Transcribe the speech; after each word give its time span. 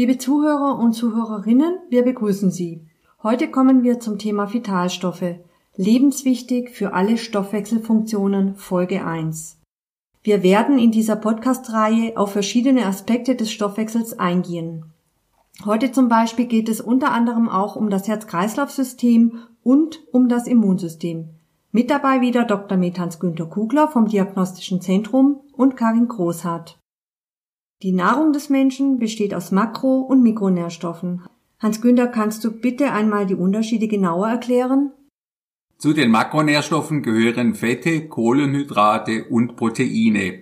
Liebe 0.00 0.16
Zuhörer 0.16 0.78
und 0.78 0.94
Zuhörerinnen, 0.94 1.74
wir 1.90 2.02
begrüßen 2.04 2.50
Sie. 2.50 2.86
Heute 3.22 3.50
kommen 3.50 3.82
wir 3.82 4.00
zum 4.00 4.16
Thema 4.16 4.50
Vitalstoffe. 4.50 5.34
Lebenswichtig 5.76 6.70
für 6.70 6.94
alle 6.94 7.18
Stoffwechselfunktionen 7.18 8.54
Folge 8.54 9.04
1. 9.04 9.58
Wir 10.22 10.42
werden 10.42 10.78
in 10.78 10.90
dieser 10.90 11.16
Podcast-Reihe 11.16 12.16
auf 12.16 12.32
verschiedene 12.32 12.86
Aspekte 12.86 13.36
des 13.36 13.52
Stoffwechsels 13.52 14.18
eingehen. 14.18 14.86
Heute 15.66 15.92
zum 15.92 16.08
Beispiel 16.08 16.46
geht 16.46 16.70
es 16.70 16.80
unter 16.80 17.12
anderem 17.12 17.50
auch 17.50 17.76
um 17.76 17.90
das 17.90 18.08
Herz-Kreislauf-System 18.08 19.40
und 19.62 20.00
um 20.12 20.30
das 20.30 20.46
Immunsystem. 20.46 21.28
Mit 21.72 21.90
dabei 21.90 22.22
wieder 22.22 22.44
Dr. 22.44 22.78
Methans 22.78 23.20
Günter 23.20 23.44
Kugler 23.44 23.86
vom 23.88 24.08
Diagnostischen 24.08 24.80
Zentrum 24.80 25.40
und 25.52 25.76
Karin 25.76 26.08
Großhardt. 26.08 26.79
Die 27.82 27.92
Nahrung 27.92 28.34
des 28.34 28.50
Menschen 28.50 28.98
besteht 28.98 29.32
aus 29.32 29.52
Makro- 29.52 30.00
und 30.00 30.22
Mikronährstoffen. 30.22 31.22
Hans-Günter, 31.60 32.08
kannst 32.08 32.44
du 32.44 32.50
bitte 32.50 32.92
einmal 32.92 33.24
die 33.24 33.34
Unterschiede 33.34 33.88
genauer 33.88 34.28
erklären? 34.28 34.92
Zu 35.78 35.94
den 35.94 36.10
Makronährstoffen 36.10 37.02
gehören 37.02 37.54
Fette, 37.54 38.06
Kohlenhydrate 38.06 39.24
und 39.30 39.56
Proteine. 39.56 40.40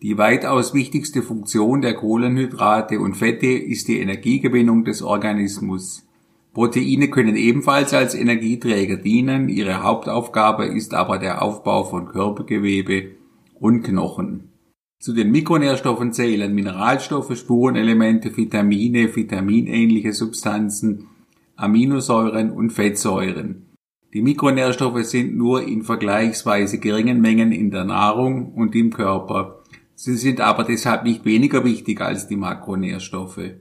Die 0.00 0.16
weitaus 0.16 0.74
wichtigste 0.74 1.22
Funktion 1.22 1.80
der 1.80 1.94
Kohlenhydrate 1.94 3.00
und 3.00 3.16
Fette 3.16 3.48
ist 3.48 3.88
die 3.88 3.98
Energiegewinnung 3.98 4.84
des 4.84 5.02
Organismus. 5.02 6.06
Proteine 6.54 7.10
können 7.10 7.34
ebenfalls 7.34 7.94
als 7.94 8.14
Energieträger 8.14 8.96
dienen, 8.96 9.48
ihre 9.48 9.82
Hauptaufgabe 9.82 10.66
ist 10.66 10.94
aber 10.94 11.18
der 11.18 11.42
Aufbau 11.42 11.82
von 11.82 12.06
Körpergewebe 12.06 13.10
und 13.58 13.82
Knochen. 13.82 14.52
Zu 14.98 15.12
den 15.12 15.30
Mikronährstoffen 15.30 16.12
zählen 16.12 16.54
Mineralstoffe, 16.54 17.36
Spurenelemente, 17.36 18.36
Vitamine, 18.36 19.14
vitaminähnliche 19.14 20.12
Substanzen, 20.12 21.08
Aminosäuren 21.54 22.50
und 22.50 22.70
Fettsäuren. 22.70 23.66
Die 24.12 24.22
Mikronährstoffe 24.22 25.04
sind 25.04 25.36
nur 25.36 25.62
in 25.62 25.82
vergleichsweise 25.82 26.78
geringen 26.78 27.20
Mengen 27.20 27.52
in 27.52 27.70
der 27.70 27.84
Nahrung 27.84 28.52
und 28.54 28.74
im 28.74 28.90
Körper. 28.90 29.62
Sie 29.94 30.16
sind 30.16 30.40
aber 30.40 30.64
deshalb 30.64 31.04
nicht 31.04 31.24
weniger 31.24 31.64
wichtig 31.64 32.00
als 32.00 32.26
die 32.26 32.36
Makronährstoffe. 32.36 33.52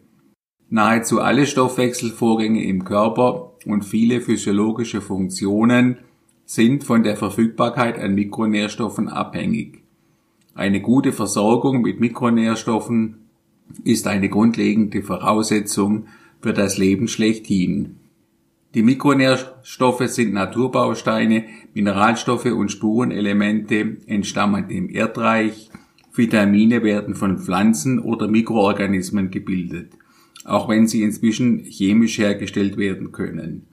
Nahezu 0.70 1.22
alle 1.22 1.46
Stoffwechselvorgänge 1.46 2.64
im 2.64 2.84
Körper 2.84 3.54
und 3.66 3.86
viele 3.86 4.20
physiologische 4.20 5.02
Funktionen 5.02 6.00
sind 6.46 6.84
von 6.84 7.04
der 7.04 7.18
Verfügbarkeit 7.18 8.00
an 8.00 8.16
Mikronährstoffen 8.16 9.10
abhängig. 9.10 9.85
Eine 10.56 10.80
gute 10.80 11.12
Versorgung 11.12 11.82
mit 11.82 12.00
Mikronährstoffen 12.00 13.18
ist 13.84 14.08
eine 14.08 14.30
grundlegende 14.30 15.04
Voraussetzung 15.04 16.08
für 16.42 16.54
das 16.54 16.78
Leben 16.78 17.10
schlechthin. 17.10 17.98
Die 18.74 18.82
Mikronährstoffe 18.82 20.08
sind 20.08 20.34
Naturbausteine, 20.34 21.44
Mineralstoffe 21.74 22.46
und 22.46 22.72
Spurenelemente 22.72 23.98
entstammen 24.08 24.70
dem 24.70 24.90
Erdreich. 24.90 25.70
Vitamine 26.14 26.84
werden 26.84 27.16
von 27.16 27.38
Pflanzen 27.38 28.00
oder 28.00 28.30
Mikroorganismen 28.30 29.32
gebildet, 29.32 29.92
auch 30.46 30.70
wenn 30.70 30.88
sie 30.88 31.04
inzwischen 31.04 31.66
chemisch 31.66 32.18
hergestellt 32.18 32.78
werden 32.78 33.12
können. 33.12 33.64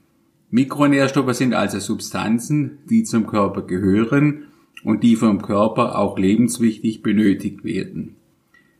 Mikronährstoffe 0.50 1.34
sind 1.36 1.54
also 1.54 1.78
Substanzen, 1.78 2.78
die 2.90 3.04
zum 3.04 3.28
Körper 3.28 3.62
gehören 3.62 4.48
und 4.84 5.02
die 5.02 5.16
vom 5.16 5.42
Körper 5.42 5.98
auch 5.98 6.18
lebenswichtig 6.18 7.02
benötigt 7.02 7.64
werden. 7.64 8.16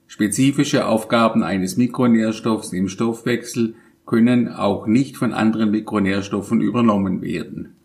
Spezifische 0.07 0.87
Aufgaben 0.87 1.43
eines 1.43 1.77
Mikronährstoffs 1.77 2.73
im 2.73 2.89
Stoffwechsel 2.89 3.75
können 4.05 4.49
auch 4.49 4.87
nicht 4.87 5.17
von 5.17 5.33
anderen 5.33 5.71
Mikronährstoffen 5.71 6.61
übernommen 6.61 7.23
werden. 7.23 7.77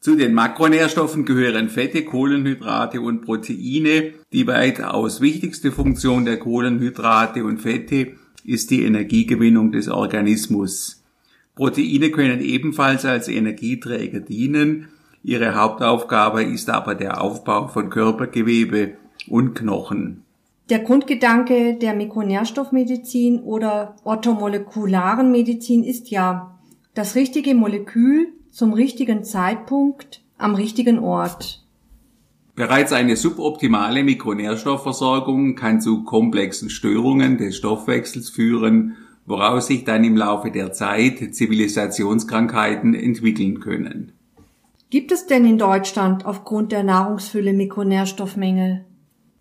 Zu 0.00 0.14
den 0.14 0.34
Makronährstoffen 0.34 1.24
gehören 1.24 1.68
Fette, 1.68 2.04
Kohlenhydrate 2.04 3.00
und 3.00 3.22
Proteine. 3.22 4.12
Die 4.32 4.46
weitaus 4.46 5.20
wichtigste 5.20 5.72
Funktion 5.72 6.24
der 6.24 6.38
Kohlenhydrate 6.38 7.42
und 7.42 7.58
Fette 7.58 8.12
ist 8.44 8.70
die 8.70 8.84
Energiegewinnung 8.84 9.72
des 9.72 9.88
Organismus. 9.88 11.02
Proteine 11.56 12.10
können 12.10 12.40
ebenfalls 12.40 13.04
als 13.04 13.28
Energieträger 13.28 14.20
dienen. 14.20 14.88
Ihre 15.26 15.56
Hauptaufgabe 15.56 16.44
ist 16.44 16.70
aber 16.70 16.94
der 16.94 17.20
Aufbau 17.20 17.66
von 17.66 17.90
Körpergewebe 17.90 18.92
und 19.28 19.56
Knochen. 19.56 20.22
Der 20.70 20.78
Grundgedanke 20.78 21.74
der 21.74 21.94
Mikronährstoffmedizin 21.94 23.40
oder 23.40 23.96
orthomolekularen 24.04 25.32
Medizin 25.32 25.82
ist 25.82 26.10
ja 26.10 26.56
das 26.94 27.16
richtige 27.16 27.56
Molekül 27.56 28.28
zum 28.52 28.72
richtigen 28.72 29.24
Zeitpunkt 29.24 30.22
am 30.38 30.54
richtigen 30.54 31.00
Ort. 31.00 31.66
Bereits 32.54 32.92
eine 32.92 33.16
suboptimale 33.16 34.04
Mikronährstoffversorgung 34.04 35.56
kann 35.56 35.80
zu 35.80 36.04
komplexen 36.04 36.70
Störungen 36.70 37.36
des 37.36 37.56
Stoffwechsels 37.56 38.30
führen, 38.30 38.96
woraus 39.26 39.66
sich 39.66 39.82
dann 39.82 40.04
im 40.04 40.16
Laufe 40.16 40.52
der 40.52 40.72
Zeit 40.72 41.34
Zivilisationskrankheiten 41.34 42.94
entwickeln 42.94 43.58
können. 43.58 44.12
Gibt 44.88 45.10
es 45.10 45.26
denn 45.26 45.44
in 45.44 45.58
Deutschland 45.58 46.24
aufgrund 46.24 46.70
der 46.70 46.84
Nahrungsfülle 46.84 47.52
Mikronährstoffmängel? 47.52 48.84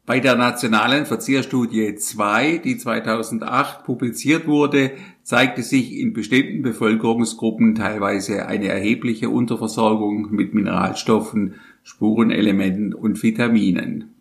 Bei 0.07 0.19
der 0.19 0.35
nationalen 0.35 1.05
Verzehrstudie 1.05 1.95
2, 1.95 2.59
die 2.59 2.77
2008 2.77 3.83
publiziert 3.83 4.47
wurde, 4.47 4.91
zeigte 5.23 5.63
sich 5.63 5.93
in 5.93 6.13
bestimmten 6.13 6.61
Bevölkerungsgruppen 6.61 7.75
teilweise 7.75 8.47
eine 8.47 8.67
erhebliche 8.67 9.29
Unterversorgung 9.29 10.31
mit 10.31 10.53
Mineralstoffen, 10.53 11.55
Spurenelementen 11.83 12.93
und 12.93 13.21
Vitaminen. 13.21 14.15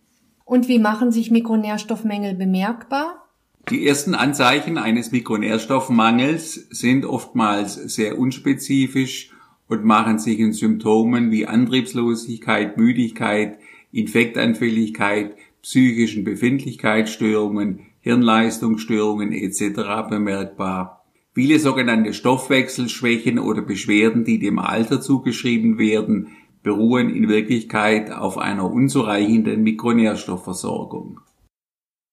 Und 0.44 0.68
wie 0.68 0.78
machen 0.78 1.10
sich 1.10 1.30
Mikronährstoffmängel 1.30 2.34
bemerkbar? 2.34 3.24
Die 3.70 3.86
ersten 3.86 4.14
Anzeichen 4.14 4.76
eines 4.76 5.10
Mikronährstoffmangels 5.10 6.54
sind 6.70 7.06
oftmals 7.06 7.74
sehr 7.74 8.18
unspezifisch 8.18 9.33
und 9.68 9.84
machen 9.84 10.18
sich 10.18 10.38
in 10.38 10.52
Symptomen 10.52 11.30
wie 11.30 11.46
Antriebslosigkeit, 11.46 12.76
Müdigkeit, 12.76 13.58
Infektanfälligkeit, 13.92 15.36
psychischen 15.62 16.24
Befindlichkeitsstörungen, 16.24 17.80
Hirnleistungsstörungen 18.00 19.32
etc. 19.32 20.08
bemerkbar. 20.10 21.04
Viele 21.32 21.58
sogenannte 21.58 22.12
Stoffwechselschwächen 22.12 23.38
oder 23.38 23.62
Beschwerden, 23.62 24.24
die 24.24 24.38
dem 24.38 24.58
Alter 24.58 25.00
zugeschrieben 25.00 25.78
werden, 25.78 26.28
beruhen 26.62 27.10
in 27.10 27.28
Wirklichkeit 27.28 28.12
auf 28.12 28.38
einer 28.38 28.70
unzureichenden 28.70 29.62
Mikronährstoffversorgung. 29.62 31.20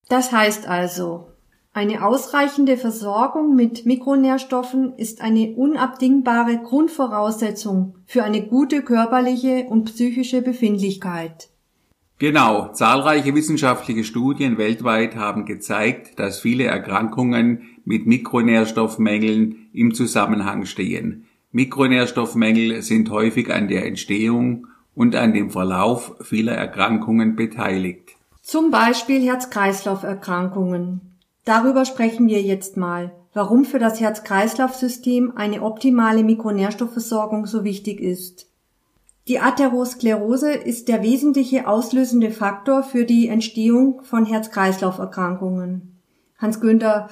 Das 0.07 0.31
heißt 0.31 0.67
also, 0.67 1.30
eine 1.73 2.05
ausreichende 2.05 2.75
Versorgung 2.75 3.55
mit 3.55 3.85
Mikronährstoffen 3.85 4.93
ist 4.97 5.21
eine 5.21 5.53
unabdingbare 5.55 6.57
Grundvoraussetzung 6.57 7.95
für 8.05 8.23
eine 8.23 8.45
gute 8.45 8.81
körperliche 8.81 9.67
und 9.69 9.85
psychische 9.85 10.41
Befindlichkeit. 10.41 11.49
Genau, 12.19 12.67
zahlreiche 12.73 13.33
wissenschaftliche 13.35 14.03
Studien 14.03 14.57
weltweit 14.57 15.15
haben 15.15 15.45
gezeigt, 15.45 16.19
dass 16.19 16.39
viele 16.39 16.65
Erkrankungen 16.65 17.61
mit 17.85 18.05
Mikronährstoffmängeln 18.05 19.69
im 19.73 19.93
Zusammenhang 19.93 20.65
stehen. 20.65 21.25
Mikronährstoffmängel 21.53 22.81
sind 22.81 23.09
häufig 23.09 23.51
an 23.51 23.69
der 23.69 23.85
Entstehung 23.85 24.67
und 24.93 25.15
an 25.15 25.33
dem 25.33 25.49
Verlauf 25.49 26.15
vieler 26.21 26.53
Erkrankungen 26.53 27.37
beteiligt. 27.37 28.11
Zum 28.41 28.71
Beispiel 28.71 29.25
Herz-Kreislauf-Erkrankungen. 29.25 31.10
Darüber 31.45 31.85
sprechen 31.85 32.27
wir 32.27 32.41
jetzt 32.41 32.77
mal, 32.77 33.11
warum 33.33 33.65
für 33.65 33.79
das 33.79 33.99
Herz-Kreislauf-System 33.99 35.33
eine 35.35 35.63
optimale 35.63 36.23
Mikronährstoffversorgung 36.23 37.45
so 37.45 37.63
wichtig 37.63 37.99
ist. 37.99 38.47
Die 39.27 39.39
Atherosklerose 39.39 40.51
ist 40.51 40.87
der 40.87 41.03
wesentliche 41.03 41.67
auslösende 41.67 42.31
Faktor 42.31 42.83
für 42.83 43.05
die 43.05 43.27
Entstehung 43.27 44.01
von 44.03 44.25
Herz-Kreislauf-Erkrankungen. 44.25 45.99
Hans-Günther, 46.37 47.09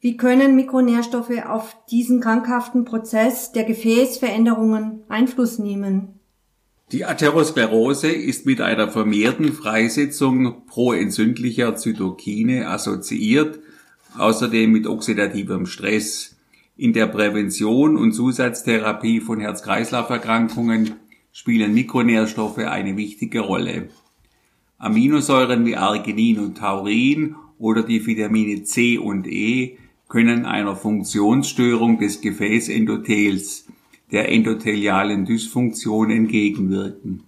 wie 0.00 0.16
können 0.16 0.54
Mikronährstoffe 0.54 1.44
auf 1.46 1.76
diesen 1.90 2.20
krankhaften 2.20 2.84
Prozess 2.84 3.50
der 3.52 3.64
Gefäßveränderungen 3.64 5.02
Einfluss 5.08 5.58
nehmen? 5.58 6.17
Die 6.90 7.04
Atherosklerose 7.04 8.10
ist 8.10 8.46
mit 8.46 8.62
einer 8.62 8.88
vermehrten 8.88 9.52
Freisetzung 9.52 10.64
proentzündlicher 10.66 11.76
Zytokine 11.76 12.66
assoziiert, 12.68 13.58
außerdem 14.16 14.72
mit 14.72 14.86
oxidativem 14.86 15.66
Stress. 15.66 16.38
In 16.78 16.94
der 16.94 17.06
Prävention 17.06 17.98
und 17.98 18.12
Zusatztherapie 18.12 19.20
von 19.20 19.38
Herz-Kreislauf-Erkrankungen 19.38 20.94
spielen 21.30 21.74
Mikronährstoffe 21.74 22.56
eine 22.56 22.96
wichtige 22.96 23.40
Rolle. 23.40 23.90
Aminosäuren 24.78 25.66
wie 25.66 25.76
Arginin 25.76 26.38
und 26.38 26.56
Taurin 26.56 27.36
oder 27.58 27.82
die 27.82 28.06
Vitamine 28.06 28.62
C 28.62 28.96
und 28.96 29.26
E 29.26 29.76
können 30.08 30.46
einer 30.46 30.74
Funktionsstörung 30.74 31.98
des 31.98 32.22
Gefäßendothels, 32.22 33.67
der 34.12 34.30
endothelialen 34.30 35.24
Dysfunktion 35.24 36.10
entgegenwirken. 36.10 37.22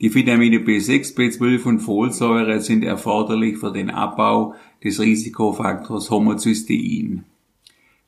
Die 0.00 0.14
Vitamine 0.14 0.58
B6, 0.58 1.16
B12 1.16 1.64
und 1.64 1.80
Folsäure 1.80 2.60
sind 2.60 2.84
erforderlich 2.84 3.58
für 3.58 3.72
den 3.72 3.90
Abbau 3.90 4.54
des 4.82 5.00
Risikofaktors 5.00 6.10
Homozystein. 6.10 7.24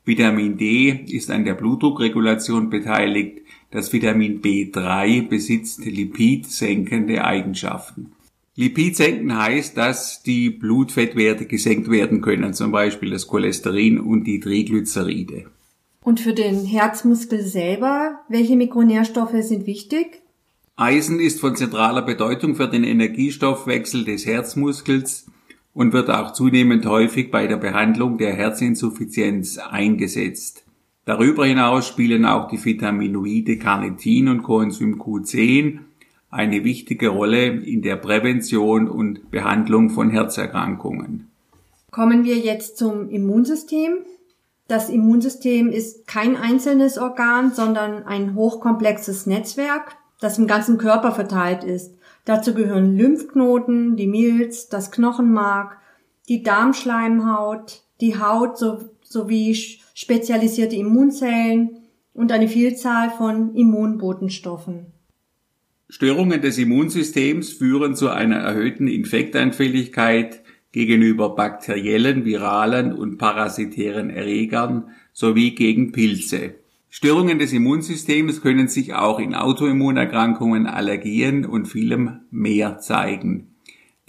Vitamin 0.05 0.57
D 0.57 1.03
ist 1.09 1.29
an 1.29 1.43
der 1.43 1.53
Blutdruckregulation 1.53 2.69
beteiligt. 2.69 3.41
Das 3.71 3.93
Vitamin 3.93 4.41
B3 4.41 5.27
besitzt 5.27 5.85
lipidsenkende 5.85 7.23
Eigenschaften. 7.23 8.13
Lipidsenken 8.55 9.37
heißt, 9.37 9.77
dass 9.77 10.23
die 10.23 10.49
Blutfettwerte 10.49 11.45
gesenkt 11.45 11.89
werden 11.89 12.21
können, 12.21 12.53
zum 12.53 12.71
Beispiel 12.71 13.11
das 13.11 13.27
Cholesterin 13.27 13.99
und 13.99 14.25
die 14.25 14.39
Triglyceride. 14.39 15.45
Und 16.03 16.19
für 16.19 16.33
den 16.33 16.65
Herzmuskel 16.65 17.41
selber, 17.43 18.19
welche 18.27 18.55
Mikronährstoffe 18.55 19.35
sind 19.41 19.67
wichtig? 19.67 20.21
Eisen 20.75 21.19
ist 21.19 21.39
von 21.39 21.55
zentraler 21.55 22.01
Bedeutung 22.01 22.55
für 22.55 22.67
den 22.67 22.83
Energiestoffwechsel 22.83 24.03
des 24.03 24.25
Herzmuskels 24.25 25.27
und 25.73 25.93
wird 25.93 26.09
auch 26.09 26.33
zunehmend 26.33 26.85
häufig 26.85 27.29
bei 27.29 27.45
der 27.45 27.57
Behandlung 27.57 28.17
der 28.17 28.33
Herzinsuffizienz 28.33 29.57
eingesetzt. 29.59 30.65
Darüber 31.05 31.45
hinaus 31.45 31.87
spielen 31.87 32.25
auch 32.25 32.47
die 32.47 32.63
Vitaminoide 32.63 33.57
Carnitin 33.57 34.27
und 34.27 34.43
Coenzym 34.43 35.01
Q10 35.01 35.79
eine 36.31 36.63
wichtige 36.63 37.09
Rolle 37.09 37.47
in 37.47 37.81
der 37.81 37.97
Prävention 37.97 38.87
und 38.87 39.29
Behandlung 39.29 39.89
von 39.89 40.09
Herzerkrankungen. 40.09 41.27
Kommen 41.91 42.23
wir 42.23 42.37
jetzt 42.37 42.77
zum 42.77 43.09
Immunsystem. 43.09 43.97
Das 44.71 44.89
Immunsystem 44.89 45.69
ist 45.69 46.07
kein 46.07 46.37
einzelnes 46.37 46.97
Organ, 46.97 47.51
sondern 47.51 48.03
ein 48.03 48.35
hochkomplexes 48.35 49.25
Netzwerk 49.25 49.97
das 50.21 50.37
im 50.37 50.47
ganzen 50.47 50.77
Körper 50.77 51.11
verteilt 51.11 51.65
ist. 51.65 51.97
Dazu 52.23 52.53
gehören 52.53 52.95
Lymphknoten, 52.95 53.97
die 53.97 54.07
Milz, 54.07 54.69
das 54.69 54.91
Knochenmark, 54.91 55.77
die 56.29 56.43
Darmschleimhaut, 56.43 57.81
die 57.99 58.17
Haut 58.17 58.57
sowie 59.03 59.57
spezialisierte 59.93 60.75
Immunzellen 60.75 61.79
und 62.13 62.31
eine 62.31 62.47
Vielzahl 62.47 63.09
von 63.09 63.55
Immunbotenstoffen. 63.55 64.85
Störungen 65.89 66.41
des 66.41 66.57
Immunsystems 66.57 67.51
führen 67.51 67.95
zu 67.95 68.09
einer 68.09 68.37
erhöhten 68.37 68.87
Infektanfälligkeit 68.87 70.40
gegenüber 70.71 71.35
bakteriellen, 71.35 72.25
viralen 72.25 72.93
und 72.93 73.17
parasitären 73.17 74.09
Erregern 74.09 74.85
sowie 75.13 75.51
gegen 75.51 75.91
Pilze. 75.91 76.55
Störungen 76.89 77.39
des 77.39 77.53
Immunsystems 77.53 78.41
können 78.41 78.67
sich 78.67 78.93
auch 78.93 79.19
in 79.19 79.33
Autoimmunerkrankungen, 79.33 80.67
Allergien 80.67 81.45
und 81.45 81.67
vielem 81.67 82.19
mehr 82.31 82.79
zeigen. 82.79 83.55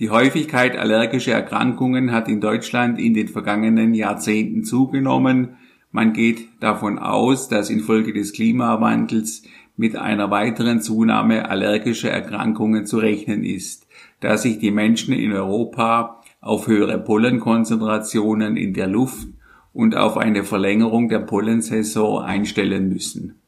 Die 0.00 0.10
Häufigkeit 0.10 0.76
allergischer 0.76 1.32
Erkrankungen 1.32 2.10
hat 2.10 2.28
in 2.28 2.40
Deutschland 2.40 2.98
in 2.98 3.14
den 3.14 3.28
vergangenen 3.28 3.94
Jahrzehnten 3.94 4.64
zugenommen. 4.64 5.56
Man 5.92 6.12
geht 6.12 6.48
davon 6.58 6.98
aus, 6.98 7.48
dass 7.48 7.70
infolge 7.70 8.12
des 8.12 8.32
Klimawandels 8.32 9.44
mit 9.76 9.96
einer 9.96 10.30
weiteren 10.30 10.80
Zunahme 10.80 11.48
allergischer 11.48 12.10
Erkrankungen 12.10 12.84
zu 12.84 12.98
rechnen 12.98 13.44
ist, 13.44 13.86
da 14.18 14.36
sich 14.36 14.58
die 14.58 14.72
Menschen 14.72 15.14
in 15.14 15.32
Europa 15.32 16.21
auf 16.42 16.66
höhere 16.66 16.98
Pollenkonzentrationen 16.98 18.58
in 18.58 18.74
der 18.74 18.88
Luft 18.88 19.28
und 19.72 19.96
auf 19.96 20.18
eine 20.18 20.44
Verlängerung 20.44 21.08
der 21.08 21.20
Pollensaison 21.20 22.22
einstellen 22.22 22.90
müssen. 22.90 23.40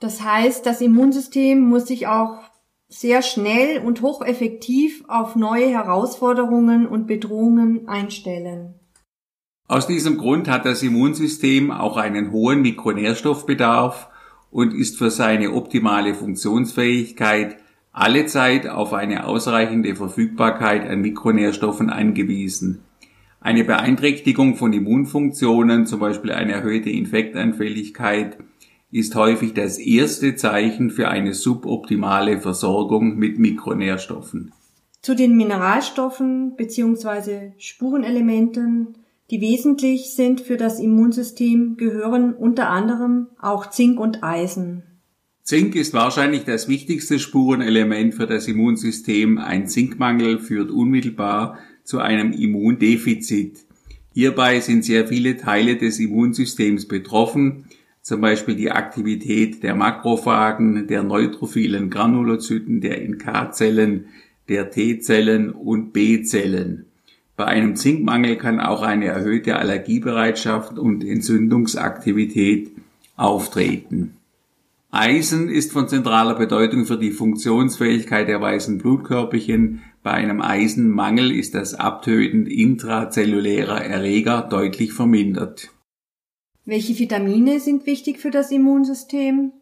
Das 0.00 0.24
heißt, 0.24 0.66
das 0.66 0.80
Immunsystem 0.80 1.60
muss 1.60 1.86
sich 1.86 2.08
auch 2.08 2.40
sehr 2.88 3.22
schnell 3.22 3.80
und 3.80 4.02
hocheffektiv 4.02 5.04
auf 5.06 5.36
neue 5.36 5.68
Herausforderungen 5.68 6.86
und 6.86 7.06
Bedrohungen 7.06 7.86
einstellen. 7.86 8.74
Aus 9.68 9.86
diesem 9.86 10.18
Grund 10.18 10.48
hat 10.48 10.66
das 10.66 10.82
Immunsystem 10.82 11.70
auch 11.70 11.96
einen 11.96 12.32
hohen 12.32 12.62
Mikronährstoffbedarf 12.62 14.08
und 14.50 14.74
ist 14.74 14.98
für 14.98 15.10
seine 15.10 15.52
optimale 15.52 16.14
Funktionsfähigkeit 16.14 17.56
alle 17.92 18.26
Zeit 18.26 18.66
auf 18.66 18.94
eine 18.94 19.26
ausreichende 19.26 19.94
Verfügbarkeit 19.94 20.88
an 20.88 21.00
Mikronährstoffen 21.00 21.90
angewiesen. 21.90 22.80
Eine 23.40 23.64
Beeinträchtigung 23.64 24.56
von 24.56 24.72
Immunfunktionen, 24.72 25.86
zum 25.86 26.00
Beispiel 26.00 26.32
eine 26.32 26.52
erhöhte 26.52 26.90
Infektanfälligkeit, 26.90 28.38
ist 28.90 29.14
häufig 29.14 29.54
das 29.54 29.78
erste 29.78 30.36
Zeichen 30.36 30.90
für 30.90 31.08
eine 31.08 31.34
suboptimale 31.34 32.40
Versorgung 32.40 33.16
mit 33.16 33.38
Mikronährstoffen. 33.38 34.52
Zu 35.00 35.16
den 35.16 35.36
Mineralstoffen 35.36 36.54
bzw. 36.56 37.52
Spurenelementen, 37.58 38.98
die 39.30 39.40
wesentlich 39.40 40.14
sind 40.14 40.40
für 40.40 40.56
das 40.56 40.78
Immunsystem, 40.78 41.76
gehören 41.76 42.34
unter 42.34 42.68
anderem 42.68 43.28
auch 43.40 43.70
Zink 43.70 43.98
und 43.98 44.22
Eisen. 44.22 44.84
Zink 45.44 45.74
ist 45.74 45.92
wahrscheinlich 45.92 46.44
das 46.44 46.68
wichtigste 46.68 47.18
Spurenelement 47.18 48.14
für 48.14 48.26
das 48.26 48.46
Immunsystem. 48.46 49.38
Ein 49.38 49.66
Zinkmangel 49.66 50.38
führt 50.38 50.70
unmittelbar 50.70 51.58
zu 51.82 51.98
einem 51.98 52.32
Immundefizit. 52.32 53.58
Hierbei 54.14 54.60
sind 54.60 54.84
sehr 54.84 55.08
viele 55.08 55.36
Teile 55.36 55.76
des 55.76 55.98
Immunsystems 55.98 56.86
betroffen, 56.86 57.64
zum 58.02 58.20
Beispiel 58.20 58.54
die 58.54 58.70
Aktivität 58.70 59.64
der 59.64 59.74
Makrophagen, 59.74 60.86
der 60.86 61.02
neutrophilen 61.02 61.90
Granulozyten, 61.90 62.80
der 62.80 63.00
NK-Zellen, 63.08 64.06
der 64.48 64.70
T-Zellen 64.70 65.50
und 65.50 65.92
B-Zellen. 65.92 66.86
Bei 67.36 67.46
einem 67.46 67.74
Zinkmangel 67.74 68.36
kann 68.36 68.60
auch 68.60 68.82
eine 68.82 69.06
erhöhte 69.06 69.56
Allergiebereitschaft 69.56 70.78
und 70.78 71.02
Entzündungsaktivität 71.04 72.70
auftreten. 73.16 74.16
Eisen 74.94 75.48
ist 75.48 75.72
von 75.72 75.88
zentraler 75.88 76.34
Bedeutung 76.34 76.84
für 76.84 76.98
die 76.98 77.12
Funktionsfähigkeit 77.12 78.28
der 78.28 78.42
weißen 78.42 78.76
Blutkörperchen. 78.76 79.80
Bei 80.02 80.10
einem 80.10 80.42
Eisenmangel 80.42 81.32
ist 81.32 81.54
das 81.54 81.72
Abtöten 81.72 82.44
intrazellulärer 82.44 83.82
Erreger 83.82 84.42
deutlich 84.42 84.92
vermindert. 84.92 85.70
Welche 86.66 86.98
Vitamine 86.98 87.58
sind 87.58 87.86
wichtig 87.86 88.20
für 88.20 88.30
das 88.30 88.50
Immunsystem? 88.50 89.52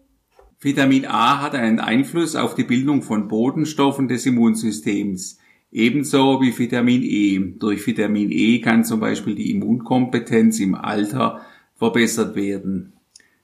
Vitamin 0.58 1.06
A 1.06 1.40
hat 1.40 1.54
einen 1.54 1.78
Einfluss 1.78 2.34
auf 2.34 2.56
die 2.56 2.64
Bildung 2.64 3.02
von 3.02 3.28
Botenstoffen 3.28 4.08
des 4.08 4.26
Immunsystems, 4.26 5.38
ebenso 5.70 6.40
wie 6.42 6.58
Vitamin 6.58 7.04
E. 7.04 7.38
Durch 7.56 7.86
Vitamin 7.86 8.32
E 8.32 8.60
kann 8.60 8.84
zum 8.84 8.98
Beispiel 8.98 9.36
die 9.36 9.52
Immunkompetenz 9.52 10.58
im 10.58 10.74
Alter 10.74 11.42
verbessert 11.76 12.34
werden. 12.34 12.94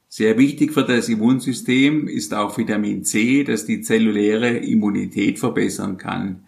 Sehr 0.08 0.38
wichtig 0.38 0.72
für 0.72 0.84
das 0.84 1.08
Immunsystem 1.08 2.06
ist 2.08 2.32
auch 2.32 2.56
Vitamin 2.56 3.04
C, 3.04 3.44
das 3.44 3.66
die 3.66 3.80
zelluläre 3.80 4.56
Immunität 4.56 5.38
verbessern 5.38 5.98
kann. 5.98 6.46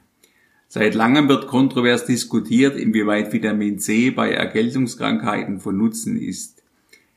Seit 0.69 0.95
langem 0.95 1.29
wird 1.29 1.47
kontrovers 1.47 2.05
diskutiert, 2.05 2.77
inwieweit 2.77 3.33
Vitamin 3.33 3.79
C 3.79 4.11
bei 4.11 4.31
Erkältungskrankheiten 4.31 5.61
von 5.61 5.77
Nutzen 5.77 6.17
ist. 6.17 6.63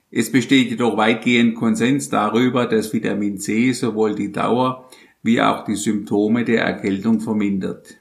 Es 0.09 0.31
besteht 0.31 0.69
jedoch 0.69 0.97
weitgehend 0.97 1.55
Konsens 1.55 2.09
darüber, 2.09 2.65
dass 2.65 2.93
Vitamin 2.93 3.37
C 3.37 3.71
sowohl 3.71 4.15
die 4.15 4.31
Dauer 4.31 4.89
wie 5.23 5.41
auch 5.41 5.65
die 5.65 5.75
Symptome 5.75 6.43
der 6.43 6.63
Erkältung 6.63 7.19
vermindert. 7.19 7.97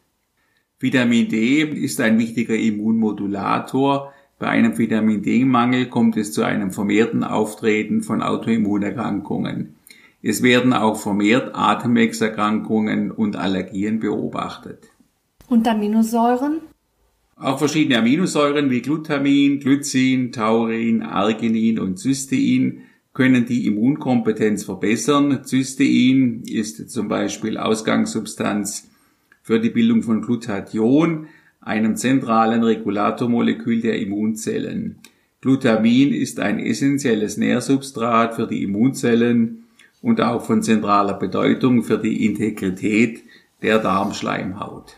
Vitamin 0.79 1.29
D 1.29 1.63
ist 1.63 2.01
ein 2.01 2.19
wichtiger 2.19 2.57
Immunmodulator, 2.57 4.13
bei 4.41 4.49
einem 4.49 4.79
Vitamin 4.79 5.23
D-Mangel 5.23 5.87
kommt 5.91 6.17
es 6.17 6.33
zu 6.33 6.43
einem 6.43 6.71
vermehrten 6.71 7.25
Auftreten 7.25 8.03
von 8.03 8.23
Autoimmunerkrankungen. 8.23 9.77
Es 10.23 10.43
werden 10.43 10.73
auch 10.73 10.99
vermehrt 10.99 11.55
Atemwegserkrankungen 11.55 13.11
und 13.11 13.37
Allergien 13.37 14.01
beobachtet. 14.01 14.93
Und 15.47 15.69
Aminosäuren? 15.69 16.63
Auch 17.37 17.59
verschiedene 17.59 17.99
Aminosäuren 17.99 18.71
wie 18.71 18.81
Glutamin, 18.81 19.61
Glycin, 19.61 20.33
Taurin, 20.33 21.03
Arginin 21.03 21.79
und 21.79 21.99
Cystein 21.99 22.85
können 23.13 23.45
die 23.45 23.67
Immunkompetenz 23.67 24.65
verbessern. 24.65 25.45
Cystein 25.45 26.45
ist 26.47 26.89
zum 26.89 27.09
Beispiel 27.09 27.59
Ausgangssubstanz 27.59 28.89
für 29.43 29.61
die 29.61 29.71
Bildung 29.71 30.03
von 30.03 30.23
Glutathion, 30.23 31.27
einem 31.61 31.97
zentralen 31.97 32.63
Regulatormolekül 32.63 33.81
der 33.81 34.01
Immunzellen. 34.01 34.99
Glutamin 35.41 36.13
ist 36.13 36.41
ein 36.41 36.59
essentielles 36.59 37.37
Nährsubstrat 37.37 38.35
für 38.35 38.47
die 38.47 38.63
Immunzellen 38.63 39.65
und 40.03 40.21
auch 40.21 40.45
von 40.45 40.63
zentraler 40.63 41.15
Bedeutung 41.15 41.83
für 41.83 41.99
die 41.99 42.27
Integrität 42.27 43.23
der 43.63 43.79
Darmschleimhaut. 43.79 44.97